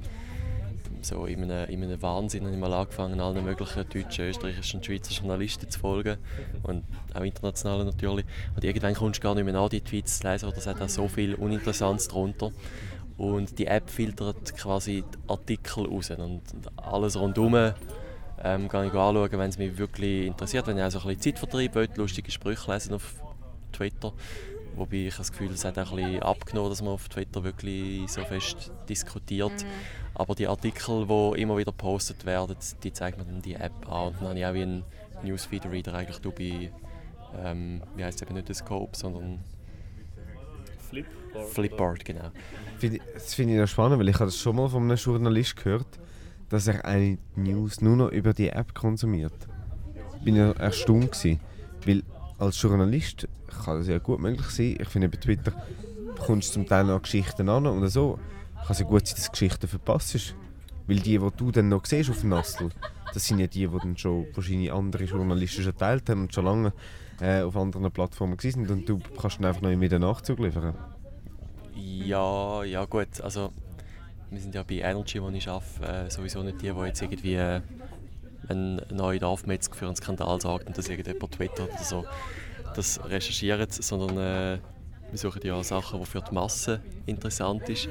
[1.05, 5.12] so in einem, in einem Wahnsinn ich mal angefangen, allen möglichen deutschen, österreichischen und Schweizer
[5.12, 6.16] Journalisten zu folgen
[6.62, 8.25] und auch internationalen natürlich.
[8.55, 10.81] Und irgendwann kommst du gar nicht mehr an, die Tweets zu lesen, oder es hat
[10.81, 12.53] auch so viel Uninteressantes drunter.
[13.16, 16.42] Und die App filtert quasi die Artikel raus und
[16.77, 17.73] alles rundherum
[18.45, 20.66] ähm, kann ich anschauen, wenn es mich wirklich interessiert.
[20.66, 23.14] Wenn ich auch so ein bisschen Zeitvertreib will, lustige Sprüche lesen auf
[23.73, 24.12] Twitter.
[24.76, 27.44] Wobei ich habe das Gefühl, es hat auch ein bisschen abgenommen, dass man auf Twitter
[27.44, 29.52] wirklich so fest diskutiert.
[30.14, 34.08] Aber die Artikel, die immer wieder gepostet werden, die zeigt mir dann die App an.
[34.08, 34.85] Und dann habe ich auch wie einen
[35.24, 36.70] Newsfeed-Reader eigentlich du bei,
[37.44, 39.40] ähm, wie heisst es eben nicht der Scope, sondern
[41.50, 42.30] Flipboard, genau.
[42.78, 44.96] Find ich- Das finde ich noch spannend, weil ich habe das schon mal von einem
[44.96, 45.87] Journalist gehört,
[46.50, 49.32] dass er eine News nur noch über die App konsumiert.
[50.22, 51.40] Bin ja erstaunt gewesen,
[51.87, 52.02] weil
[52.42, 53.28] als Journalist
[53.64, 54.76] kann das ja gut möglich sein.
[54.81, 55.52] Ich finde bei Twitter
[56.16, 58.18] bekommst du zum Teil noch Geschichten an und so
[58.55, 60.35] kann es ja gut sein, dass du Geschichten verpasst.
[60.88, 62.70] Weil die, die du dann noch siehst auf Nassel,
[63.14, 66.44] das sind ja die, die dann schon wahrscheinlich andere Journalisten schon geteilt haben und schon
[66.44, 66.72] lange
[67.20, 70.74] äh, auf anderen Plattformen sind und du kannst dann einfach noch den Nachzug liefern.
[71.76, 73.52] Ja, ja gut, also
[74.31, 77.35] wir sind ja bei Energy, wo ich arbeite, äh, sowieso nicht die, die jetzt irgendwie
[77.35, 77.61] äh,
[78.52, 82.04] wenn ein neuer Dorfmetzger für einen Skandal sorgt und das irgendjemand twittert oder so,
[82.74, 84.58] das recherchieren, sondern äh,
[85.10, 87.88] wir suchen ja Sachen, die für die Masse interessant ist.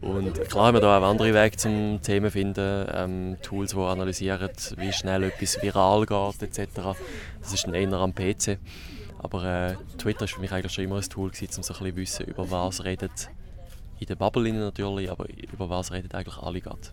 [0.00, 4.50] Und klar haben wir da auch andere Wege zum Themen finden, ähm, Tools, die analysieren,
[4.76, 6.98] wie schnell etwas viral geht etc.
[7.40, 8.58] Das ist dann eher am PC.
[9.18, 11.96] Aber äh, Twitter war für mich eigentlich schon immer ein Tool, um so ein bisschen
[11.96, 13.30] wissen, über was redet
[14.00, 16.88] in der Bubble natürlich, aber über was redet eigentlich alle gerade.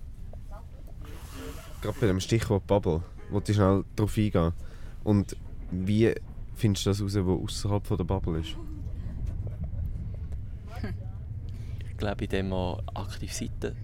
[1.81, 4.53] Gerade bei dem Stichwort Bubble, wollte ich schnell darauf eingehen.
[5.03, 5.35] Und
[5.71, 6.13] wie
[6.55, 8.55] findest du das raus, was außerhalb der Bubble ist?
[11.89, 13.75] Ich glaube, indem man aktiv Seiten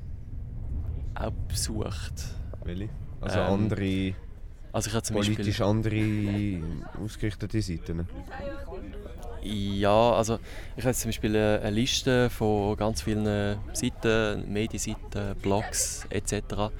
[1.15, 2.13] auch besucht.
[2.63, 2.89] Welche?
[3.21, 4.13] Also Ähm, andere,
[4.71, 5.65] Also ich habe zum politisch Beispiel...
[5.65, 8.07] andere ausgerichtete Seiten.
[9.41, 10.39] Ja, also
[10.75, 16.71] ich habe zum Beispiel eine eine Liste von ganz vielen Seiten, Medienseiten, Blogs etc.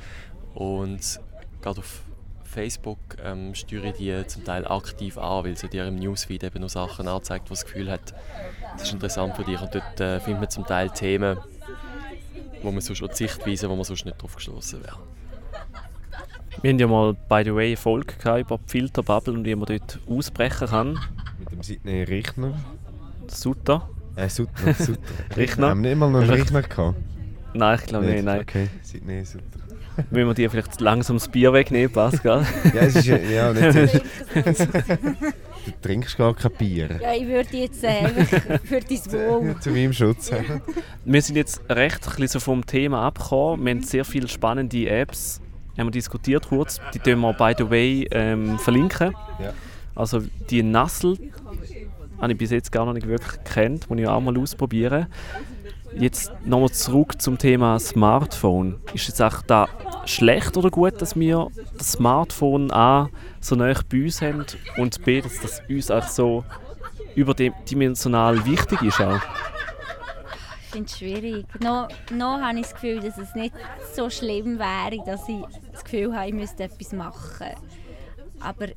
[0.56, 1.20] Und
[1.62, 2.02] gerade auf
[2.44, 6.62] Facebook ähm, steuere ich die zum Teil aktiv an, weil sie dir im Newsfeed eben
[6.62, 8.14] noch Sachen anzeigt, wo das Gefühl hat,
[8.74, 9.62] das ist interessant für dich.
[9.62, 11.38] Und dort äh, findet man zum Teil Themen,
[12.64, 14.98] wo man sonst, oder Sichtweisen, wo man sonst nicht drauf gestoßen wäre.
[16.62, 19.56] Wir haben ja mal, by the way, eine Folge gehabt über die Filterbubble und wie
[19.56, 21.00] man dort ausbrechen kann.
[21.38, 22.54] Mit dem Sidney Richner.
[23.28, 23.90] Sutter?
[24.16, 24.74] Äh, Sutter.
[24.74, 25.00] Sutter.
[25.36, 25.70] Richner?
[25.72, 26.98] Haben wir nicht mal noch einen Richner gehabt?
[27.54, 28.40] Nein, ich glaube nicht, nein.
[28.40, 29.65] Okay, Sidney Sutter.
[30.12, 32.46] Müssen wir dir vielleicht langsam das Bier wegnehmen, Pascal?
[32.74, 34.02] Ja, es ist ja, ja nicht.
[35.66, 37.00] Du trinkst gar kein Bier.
[37.02, 39.56] Ja, ich würde jetzt äh, einfach für dein Wohl.
[39.60, 40.30] Zu meinem Schutz.
[41.06, 43.66] wir sind jetzt recht ein bisschen so vom Thema abgekommen.
[43.66, 45.42] Wir haben sehr viele spannende Apps
[45.78, 46.80] haben wir diskutiert kurz.
[46.94, 49.14] Die tun wir, by the way, ähm, verlinken.
[49.42, 49.54] Ja.
[49.94, 51.18] Also die Nassel
[52.20, 55.08] habe ich bis jetzt gar noch nicht wirklich gekannt, muss ich auch mal ausprobieren.
[55.98, 58.80] Jetzt nochmal zurück zum Thema Smartphone.
[58.94, 59.68] Ist es auch da
[60.06, 64.46] schlecht oder gut, dass wir das Smartphone A so nah bei uns haben
[64.78, 66.44] und B, dass das uns auch so
[67.16, 69.22] überdimensional wichtig ist auch?
[70.66, 71.46] Ich finde es schwierig.
[71.62, 73.56] Noch, noch habe ich das Gefühl, dass es nicht
[73.94, 77.52] so schlimm wäre, dass ich das Gefühl habe, ich müsste etwas machen.
[78.42, 78.68] Aber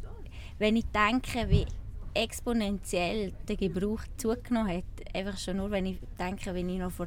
[0.59, 1.67] wenn ich denke, wie
[2.15, 7.07] exponentiell der Gebrauch zugenommen hat, einfach schon nur, wenn ich denke, wenn ich noch vor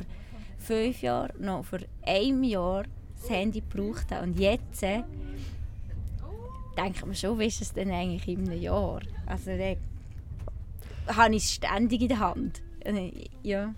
[0.58, 2.84] fünf Jahren, noch vor einem Jahr
[3.20, 5.04] das Handy gebraucht habe und jetzt, äh,
[6.78, 9.02] denkt man schon, wie ist es denn eigentlich in einem Jahr?
[9.26, 9.78] Also dann
[11.16, 12.62] habe ich es ständig in der Hand.
[12.82, 13.12] Äh,
[13.44, 13.74] Ja.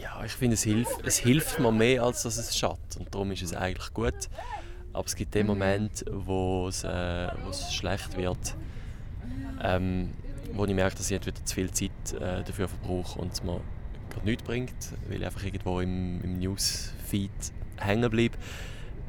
[0.00, 2.96] Ja, ich finde, es hilft, es hilft mir mehr, als dass es schadet.
[2.98, 4.28] Und darum ist es eigentlich gut.
[4.92, 8.56] Aber es gibt den Moment, wo es, äh, wo es schlecht wird,
[9.62, 10.10] ähm,
[10.54, 13.60] wo ich merke, dass ich entweder zu viel Zeit äh, dafür verbrauche und es mir
[14.10, 14.74] gerade nichts bringt,
[15.08, 17.30] weil ich einfach irgendwo im, im Newsfeed
[17.76, 18.36] hängen bleibe.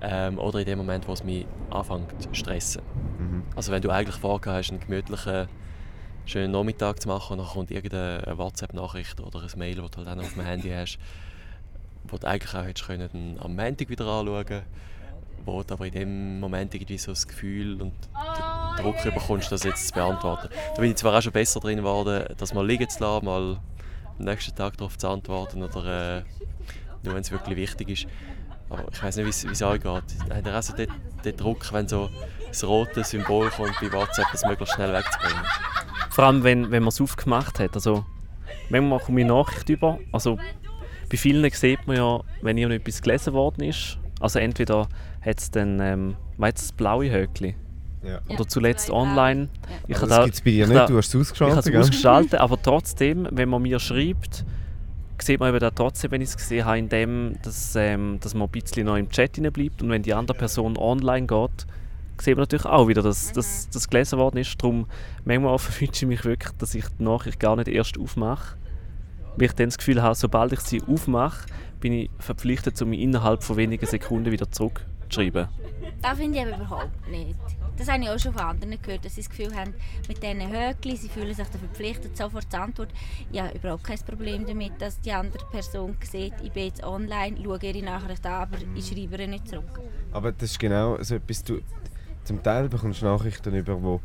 [0.01, 2.81] Ähm, oder in dem Moment, wo es mich anfängt zu stressen.
[3.17, 3.43] Mhm.
[3.55, 5.47] Also wenn du eigentlich vorgehabt hast, einen gemütlichen,
[6.25, 10.17] schönen Nachmittag zu machen und dann kommt irgendeine WhatsApp-Nachricht oder ein Mail, das du halt
[10.17, 10.97] noch auf dem Handy hast,
[12.07, 14.63] wo du eigentlich auch hättest können, dann am Montag wieder anschauen
[15.45, 19.63] wo du aber in dem Moment irgendwie so das Gefühl und den Druck bekommst, das
[19.63, 20.49] jetzt zu beantworten.
[20.75, 23.59] Da bin ich zwar auch schon besser drin geworden, das mal liegen zu lassen, mal
[24.17, 26.23] am nächsten Tag darauf zu antworten oder äh,
[27.03, 28.07] nur wenn es wirklich wichtig ist.
[28.69, 29.85] Aber ich weiß nicht, wie es euch geht.
[29.85, 30.87] Habt ihr auch so den,
[31.23, 32.09] den Druck, wenn so
[32.47, 35.43] das rote Symbol kommt bei WhatsApp, das möglichst schnell wegzubringen?
[36.09, 37.75] Vor allem, wenn, wenn man es aufgemacht hat.
[37.75, 38.05] Also,
[38.69, 39.99] manchmal komme ich Nachricht über.
[40.11, 40.37] Also,
[41.11, 43.99] bei vielen sieht man ja, wenn irgendetwas gelesen worden ist.
[44.19, 44.87] Also entweder
[45.21, 47.55] hat es dann, ähm, das blaue Höckli.
[48.05, 48.19] Ja.
[48.29, 49.49] Oder zuletzt online.
[49.87, 51.51] Ich das da- gibt es bei dir ich nicht, da- du hast es ich habe
[51.51, 54.45] ausgeschaltet, es ausgeschaltet, aber trotzdem, wenn man mir schreibt,
[55.21, 58.47] sieht man eben da trotzdem, wenn ich es gesehen habe, indem, dass, ähm, dass man
[58.47, 61.65] ein bisschen noch im Chat bleibt und wenn die andere Person online geht,
[62.21, 64.61] sieht man natürlich auch wieder, dass dass das gelesen worden ist.
[64.61, 64.85] Darum
[65.23, 68.55] manchmal wünsche ich mich wirklich, dass ich die Nachricht gar nicht erst aufmache,
[69.37, 71.45] weil ich dann das Gefühl habe, sobald ich sie aufmache,
[71.79, 75.47] bin ich verpflichtet, um mich innerhalb von wenigen Sekunden wieder zurückzuschreiben.
[76.01, 77.35] Das finde ich aber überhaupt nicht.
[77.77, 79.73] Das habe ich auch schon von anderen gehört, dass sie das Gefühl haben,
[80.07, 82.93] mit diesen Höckli, sie fühlen sich verpflichtet, sofort zu antworten.
[83.31, 87.37] Ich habe überhaupt kein Problem damit, dass die andere Person sieht, ich bin jetzt online,
[87.43, 89.81] schaue ihre Nachricht an, aber ich schreibe ihr nicht zurück.
[90.13, 91.59] Aber das ist genau so etwas, du,
[92.23, 93.99] zum Teil bekommst Nachrichten über, die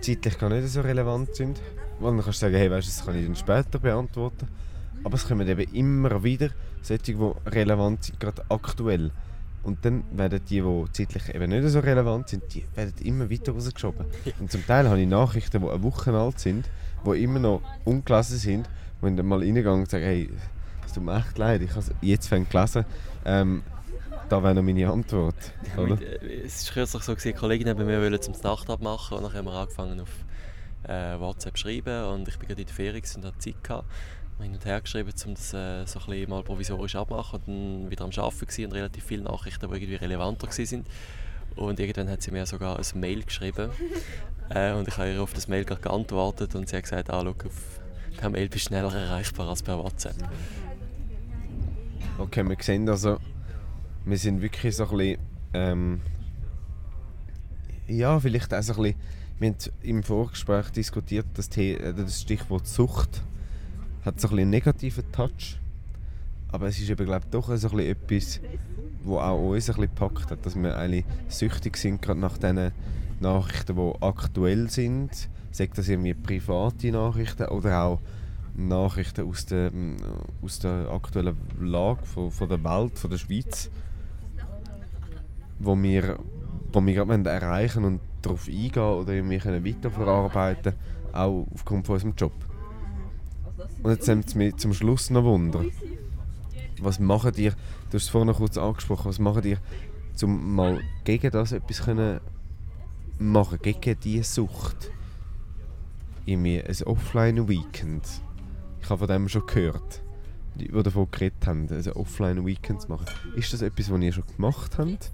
[0.00, 1.60] zeitlich gar nicht so relevant sind.
[2.00, 4.48] Und dann kannst du sagen, hey, weißt du, das kann ich dann später beantworten.
[5.04, 6.50] Aber es kommen eben immer wieder
[6.82, 9.10] solche, die relevant sind, gerade aktuell.
[9.62, 13.52] Und dann werden die, die zeitlich eben nicht so relevant sind, die werden immer weiter
[13.52, 14.06] rausgeschoben.
[14.38, 16.68] Und zum Teil habe ich Nachrichten, die eine Woche alt sind,
[17.04, 18.68] die immer noch ungelesen sind,
[19.02, 20.30] ich dann mal reingehe und sage, hey,
[20.86, 22.84] es tut mir echt leid, ich habe es jetzt gelesen.
[23.24, 23.62] Ähm,
[24.28, 25.36] da wäre noch meine Antwort.
[25.76, 26.00] Oder?
[26.00, 28.34] Äh, Es war kürzlich so, gewesen, Kolleginnen bei mir wollten zum
[28.70, 30.10] abmachen und dann haben wir angefangen auf
[30.84, 33.88] äh, WhatsApp zu schreiben und ich bin gerade in der Ferien und hatte Zeit gehabt.
[34.40, 37.90] Hin und her geschrieben, um das äh, so ein bisschen mal provisorisch abmachen und dann
[37.90, 40.84] wieder am Arbeiten und relativ viele Nachrichten, die irgendwie relevanter waren.
[41.56, 43.70] Und irgendwann hat sie mir sogar ein Mail geschrieben
[44.50, 47.22] äh, und ich habe ihr auf das Mail gerade geantwortet und sie hat gesagt, ah,
[47.22, 47.80] schau, auf
[48.18, 50.16] per Mail bist du schneller erreichbar als per WhatsApp.
[52.18, 53.18] Okay, wir sehen also,
[54.04, 55.18] wir sind wirklich so ein bisschen,
[55.54, 56.00] ähm,
[57.86, 59.00] ja, vielleicht auch so ein bisschen,
[59.38, 63.22] wir haben im Vorgespräch diskutiert, das, The äh, das Stichwort Sucht
[64.04, 65.58] hat so einen negativen Touch,
[66.50, 68.40] aber es ist eben, glaube ich, doch so etwas,
[69.04, 72.72] wo auch uns ein gepackt hat, dass wir eigentlich süchtig sind, gerade nach diesen
[73.20, 78.00] Nachrichten, die aktuell sind, sagt das irgendwie private Nachrichten oder auch
[78.54, 79.96] Nachrichten aus der, mm,
[80.42, 83.70] aus der aktuellen Lage von, von der Welt, von der Schweiz,
[85.58, 86.18] wo wir,
[86.72, 90.74] wo wir gerade erreichen und darauf eingehen oder irgendwie können weiterverarbeiten
[91.12, 92.32] auch aufgrund von unserem Job.
[93.82, 95.64] Und jetzt nimmt es mich zum Schluss noch Wunder.
[96.80, 99.58] Was machen ihr, du hast es vorhin noch kurz angesprochen, was machen ihr,
[100.22, 102.20] um mal gegen das etwas können
[103.18, 104.90] machen, gegen diese Sucht?
[106.26, 108.02] Irgendwie ein Offline-Weekend.
[108.80, 110.02] Ich habe von dem schon gehört,
[110.54, 113.06] die die davon geredet haben, ein Offline-Weekend zu machen.
[113.34, 115.12] Ist das etwas, was ihr schon gemacht habt?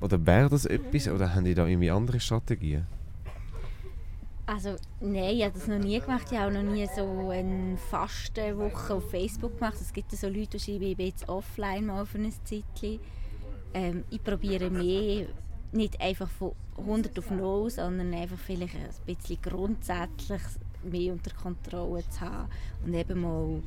[0.00, 1.08] Oder wäre das etwas?
[1.08, 2.86] Oder haben die da irgendwie andere Strategien?
[4.46, 6.28] Also nein, ich habe das noch nie gemacht.
[6.30, 9.76] Ich habe noch nie so eine Fastenwoche auf Facebook gemacht.
[9.80, 13.00] Es gibt so Leute, die schreiben, ich bin jetzt offline mal für ein Zeitchen.
[13.74, 15.26] Ähm, ich probiere mehr,
[15.72, 20.42] nicht einfach von 100 auf 0, sondern einfach vielleicht ein bisschen grundsätzlich
[20.84, 22.48] mehr unter Kontrolle zu haben
[22.84, 23.62] und eben mal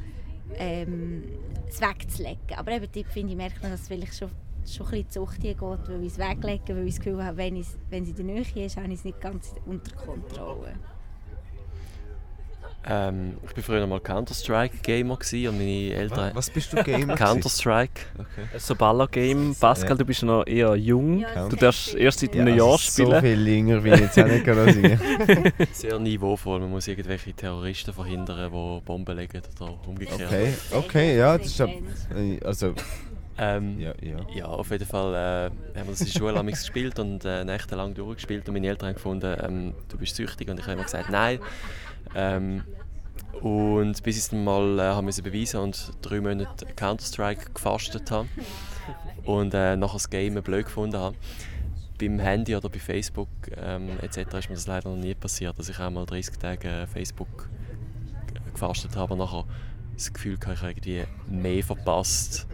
[0.55, 1.23] ähm,
[1.67, 2.57] es wegzulegen.
[2.57, 4.31] Aber eben dort finde ich, merkt man, dass es vielleicht schon,
[4.67, 7.37] schon ein bisschen Zucht hier geht, weil ich es weglege, weil ich das Gefühl habe,
[7.37, 10.73] wenn, ich, wenn sie in der Nähe ist, habe ich es nicht ganz unter Kontrolle.
[12.87, 16.31] Ähm, ich war früher mal Counter-Strike-Gamer und meine Eltern...
[16.33, 17.15] Was bist du Gamer?
[17.15, 18.01] Counter-Strike.
[18.57, 19.53] So Baller-Game.
[19.59, 19.95] Pascal, Ja.
[19.95, 21.19] du bist noch eher jung.
[21.19, 23.21] Ja, Du darfst erst seit Ja, einem also Jahr So spielen.
[23.21, 24.99] viel jünger bin ich jetzt auch nicht singen.
[25.73, 26.61] Sehr niveauvoll.
[26.61, 30.21] Man muss irgendwelche Terroristen verhindern, die Bomben legen oder umgekehrt.
[30.25, 31.61] Okay, okay, ja, das ist
[32.45, 32.73] also
[33.41, 34.17] Ähm, ja, ja.
[34.35, 37.93] Ja, auf jeden Fall äh, haben wir das in der Schule gespielt und äh, nächtelang
[37.93, 41.09] durchgespielt und meine Eltern haben gefunden, ähm, du bist süchtig und ich habe immer gesagt,
[41.09, 41.39] nein.
[42.15, 42.63] Ähm,
[43.41, 48.27] und bis ich es mal äh, haben müssen beweisen und drei Monate Counter-Strike gefastet habe
[49.23, 51.15] und äh, nachher das Game blöd gefunden habe.
[51.97, 54.17] beim Handy oder bei Facebook ähm, etc.
[54.17, 57.49] ist mir das leider noch nie passiert, dass ich einmal 30 Tage Facebook
[58.51, 59.45] gefastet habe und nachher
[59.93, 62.47] das Gefühl hatte, ich habe irgendwie mehr verpasst,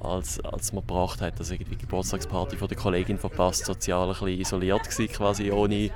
[0.00, 1.38] als, als man gebracht hat.
[1.38, 5.90] Also irgendwie die Geburtstagsparty von der Kollegin verpasst, sozial ein bisschen isoliert gewesen, quasi ohne,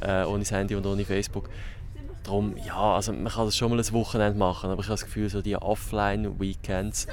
[0.00, 1.48] äh, ohne das Handy und ohne Facebook.
[2.24, 5.04] Darum, ja, also man kann das schon mal ein Wochenende machen, aber ich habe das
[5.04, 7.06] Gefühl, so die Offline-Weekends,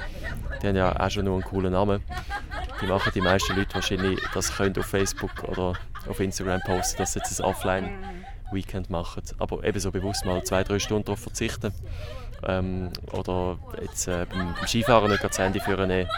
[0.60, 2.02] die haben ja auch schon nur einen coolen Namen.
[2.82, 5.72] Die machen die meisten Leute wahrscheinlich das können auf Facebook oder
[6.06, 9.22] auf Instagram posten, dass sie jetzt ein Offline-Weekend machen.
[9.38, 11.72] Aber eben so bewusst mal zwei, drei Stunden darauf verzichten.
[12.44, 16.10] Ähm, oder jetzt äh, beim, beim Skifahren nicht das Handy führen nehmen.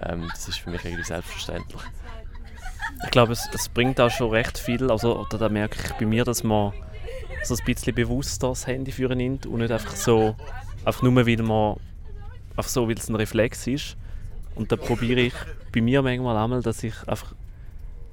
[0.00, 1.82] Ähm, das ist für mich irgendwie selbstverständlich.
[3.04, 4.90] Ich glaube, es, es bringt auch schon recht viel.
[4.90, 6.72] Also, oder da merke ich bei mir, dass man
[7.44, 10.34] so ein bisschen bewusster das Handy führen nimmt und nicht einfach so,
[10.84, 11.76] einfach nur weil man,
[12.50, 13.96] einfach so, weil es ein Reflex ist.
[14.54, 15.34] Und da probiere ich
[15.72, 17.34] bei mir manchmal einmal, dass ich einfach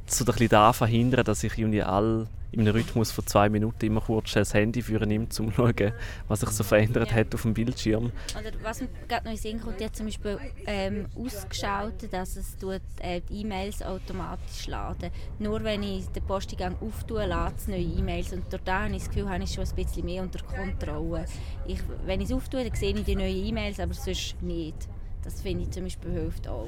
[0.05, 3.83] so ein bisschen da verhindere, dass ich irgendwie all in einem Rhythmus von zwei Minuten
[3.83, 5.91] immer kurz das Handy führen nimmt, um zu schauen,
[6.27, 7.15] was sich so verändert Ja.
[7.15, 8.11] hat auf dem Bildschirm.
[8.39, 10.37] Oder was mir gerade noch in Sinn kommt, die hat zum Beispiel
[10.67, 15.09] ähm, ausgeschaltet, dass es tut, äh, die E-Mails automatisch laden.
[15.39, 19.09] Nur wenn ich den Posteingang auftue, lädt es neue E-Mails und da habe ich das
[19.09, 21.25] Gefühl, habe ich schon ein bisschen mehr unter Kontrolle.
[21.65, 24.87] Ich, wenn ich es auftue, dann sehe ich die neuen E-Mails, aber sonst nicht.
[25.23, 26.67] Das finde ich zum Beispiel hilft auch.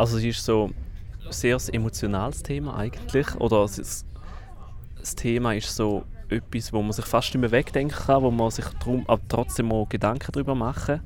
[0.00, 0.70] Also es ist so
[1.26, 3.34] ein sehr emotionales Thema eigentlich.
[3.38, 4.06] Oder es
[4.98, 8.50] das Thema ist so etwas, wo man sich fast nicht mehr wegdenken kann, wo man
[8.50, 11.02] sich drum, aber trotzdem mal Gedanken darüber machen.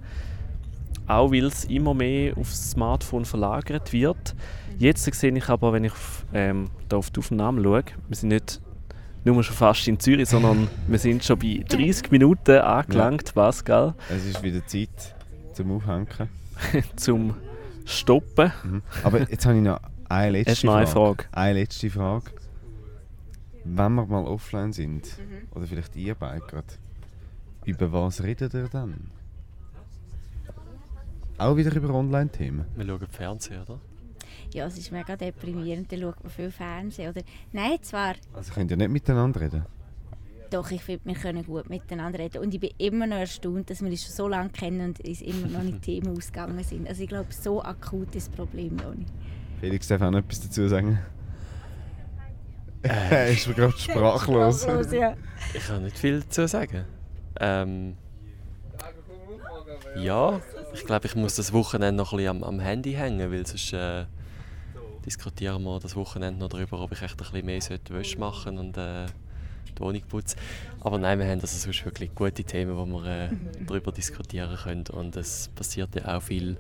[1.09, 4.37] Auch weil es immer mehr aufs Smartphone verlagert wird.
[4.79, 8.29] Jetzt sehe ich aber, wenn ich auf, ähm, da auf die Aufnahme schaue, wir sind
[8.29, 8.61] nicht
[9.25, 14.25] nur schon fast in Zürich, sondern wir sind schon bei 30 Minuten angelangt, Pascal, Es
[14.25, 15.17] ist wieder Zeit
[15.53, 16.29] zum Aufhängen.
[16.97, 17.35] zum
[17.85, 18.53] Stoppen.
[18.63, 18.83] Mhm.
[19.03, 21.23] Aber jetzt habe ich noch eine letzte noch eine Frage.
[21.25, 21.37] Frage?
[21.37, 22.31] Eine letzte Frage.
[23.65, 25.49] Wenn wir mal offline sind, Mhm.
[25.55, 26.67] oder vielleicht ihr beide gerade,
[27.65, 29.11] über was redet ihr dann?
[31.39, 32.67] Auch wieder über Online-Themen?
[32.77, 33.81] Wir schauen Fernsehen, oder?
[34.53, 37.11] Ja, es ist mega deprimierend, dann schaut man viel Fernsehen.
[37.11, 39.65] Oder, nein, zwar, Also könnt ihr nicht miteinander reden?
[40.55, 42.39] Doch, ich finde, wir können gut miteinander reden.
[42.39, 45.21] Und ich bin immer noch erstaunt, dass wir uns schon so lange kennen und uns
[45.21, 46.89] immer noch nicht Themen ausgegangen sind.
[46.89, 49.11] Also ich glaube, so akut ist das Problem noch nicht.
[49.61, 50.99] Felix darf auch noch etwas dazu sagen.
[52.87, 54.61] Er ist mir gerade sprachlos.
[54.63, 55.17] Sprachlos, ja.
[55.55, 56.85] Ich kann nicht viel dazu sagen.
[57.41, 57.97] Ähm,
[59.97, 60.39] ja,
[60.75, 63.73] ich glaube, ich muss das Wochenende noch ein bisschen am, am Handy hängen, weil sonst
[63.73, 64.05] äh,
[65.07, 68.59] diskutieren wir das Wochenende noch darüber, ob ich echt ein bisschen mehr sollte Wäsche machen
[68.59, 69.07] und äh,
[69.75, 70.39] die Wohnung putzen.
[70.81, 73.29] Aber nein, wir haben also sonst wirklich gute Themen, wo wir äh,
[73.67, 76.57] darüber diskutieren können und es passiert ja auch viel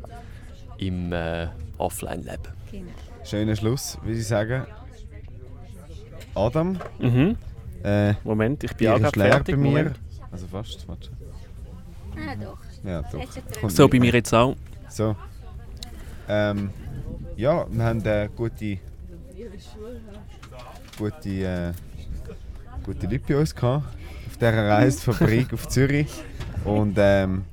[0.79, 1.49] im äh,
[1.79, 2.43] Offline-Leben.
[2.71, 2.91] Genau.
[3.25, 4.67] Schöner Schluss, würde ich sagen.
[6.35, 7.37] Adam, Mhm.
[7.85, 9.55] äh, Moment, ich bin auch gerade leer fertig.
[9.55, 9.69] bei mir.
[9.69, 10.01] Moment.
[10.33, 11.11] Also fast, warte.
[12.17, 12.59] Ah, doch.
[12.85, 13.71] Ja, doch.
[13.71, 14.57] So, bei mir jetzt auch.
[14.89, 15.15] So.
[16.29, 16.71] Ähm,
[17.37, 18.79] ja, wir haben äh, gute,
[20.99, 21.73] gute, äh,
[22.85, 23.87] gute Leute bei uns gehabt,
[24.27, 26.09] auf dieser Reisefabrik auf Zürich.
[26.65, 27.45] Und ähm,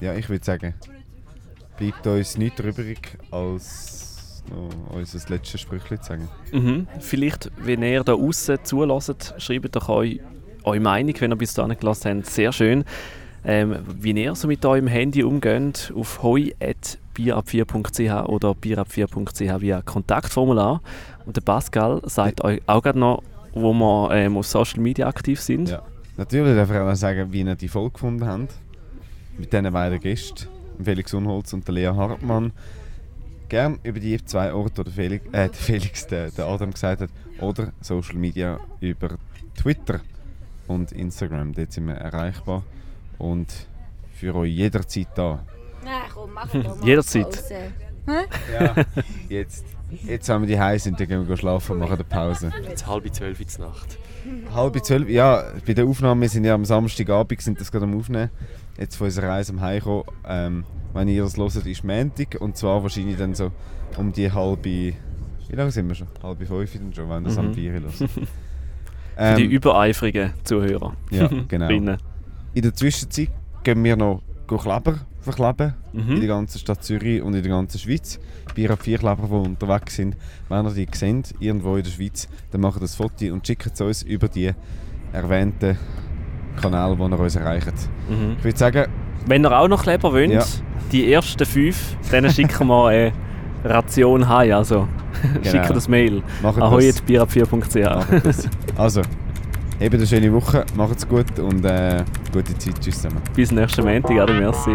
[0.00, 0.74] ja, ich würde sagen,
[1.76, 6.28] bleibt uns nichts übrig, als noch unser letztes Sprüchchen zu sagen.
[6.52, 6.86] Mhm.
[7.00, 10.18] Vielleicht, wenn ihr da außen zulässt, schreibt doch eu,
[10.62, 12.26] eure Meinung, wenn ihr bis dahin gelassen habt.
[12.26, 12.84] Sehr schön.
[13.44, 20.80] Ähm, wie ihr so mit eurem Handy umgeht, auf hoi.bierab4.ch oder bierab4.ch via Kontaktformular.
[21.24, 23.22] Und der Pascal sagt euch auch gerade noch,
[23.56, 25.70] wo wir ähm, auf Social Media aktiv sind.
[25.70, 25.82] Ja.
[26.16, 28.54] Natürlich darf ich auch noch sagen, wie ihr die Folge gefunden habt.
[29.38, 30.48] Mit diesen beiden Gästen,
[30.82, 32.52] Felix Unholz und der Lea Hartmann.
[33.48, 37.10] Gern über die zwei Orte, die Felix, äh, der Felix, der, der Adam gesagt hat,
[37.40, 39.16] oder Social Media über
[39.56, 40.00] Twitter
[40.66, 41.54] und Instagram.
[41.54, 42.62] Dort sind wir erreichbar
[43.18, 43.46] und
[44.12, 45.44] für euch jederzeit da.
[45.84, 47.30] Nein, komm, mach doch mal Jederzeit.
[47.30, 47.72] Pause.
[48.52, 48.74] Ja,
[49.28, 52.52] jetzt, jetzt haben wir die heiß sind, dann gehen wir schlafen und machen eine Pause.
[52.68, 53.98] Jetzt halb zwölf in der Nacht.
[54.54, 57.96] Halb zwölf, ja, bei der Aufnahme, wir sind ja am Samstagabend, sind das gerade am
[57.98, 58.30] Aufnehmen.
[58.78, 60.04] Jetzt von unserer Reise am Heimkommen.
[60.26, 63.52] Ähm, wenn ihr das hört, ist Montag und zwar wahrscheinlich dann so
[63.96, 64.94] um die halbe...
[65.48, 66.08] Wie lange sind wir schon?
[66.22, 67.40] Halbe fünf dann schon, wenn das Mhm.
[67.40, 67.92] am vier hört.
[69.16, 70.94] Für die ähm, übereifrigen Zuhörer.
[71.10, 71.68] ja, genau.
[72.54, 73.30] In der Zwischenzeit
[73.64, 74.98] gehen wir noch Kleber
[75.32, 76.12] verkleben Mhm.
[76.14, 78.18] in der ganzen Stadt Zürich und in der ganzen Schweiz.
[78.56, 80.16] Bei vier Kleber, die unterwegs sind,
[80.48, 83.80] wenn ihr die seht, irgendwo in der Schweiz, dann macht das Foto und schickt es
[83.80, 84.52] uns über die
[85.12, 85.76] erwähnten
[86.60, 87.72] Kanäle, die ihr uns erreicht.
[88.08, 88.36] Mhm.
[88.38, 88.86] Ich würde sagen,
[89.26, 90.44] Wenn ihr auch noch Kleber wollt, Ja.
[90.92, 93.12] die ersten fünf, denen schicken wir eine
[93.64, 94.52] Ration heim.
[94.52, 94.86] Also
[95.42, 96.22] Schickt das Mail.
[96.42, 96.98] Macht Ahoi das.
[96.98, 97.84] at bierab4.ch.
[98.12, 98.48] Macht das.
[98.76, 99.02] Also,
[99.80, 102.02] habt eine schöne Woche, macht's gut und äh,
[102.32, 102.80] gute Zeit.
[102.80, 103.20] Tschüss zusammen.
[103.34, 104.70] Bis nächsten Montag, Adi, merci.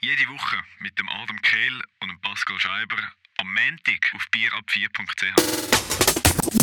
[0.00, 2.96] Jede Woche mit dem Adam Kehl und dem Pascal Scheiber
[3.38, 6.56] am Montag auf bierab4.ch.